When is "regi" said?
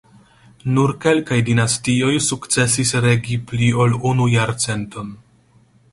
3.07-3.39